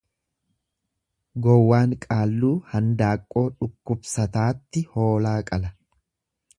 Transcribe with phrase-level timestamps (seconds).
[1.47, 5.77] Gowwaan qaalluu handaaqqoo dhukkubsataatti hoolaa qala.